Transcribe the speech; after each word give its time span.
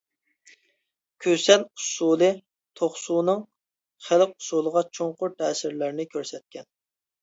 كۈسەن 1.25 1.65
ئۇسسۇلى 1.67 2.31
توقسۇنىڭ 2.83 3.47
خەلق 4.09 4.37
ئۇسۇلىغا 4.41 4.87
چوڭقۇر 5.01 5.41
تەسىرلەرنى 5.41 6.13
كۆرسەتكەن. 6.15 6.73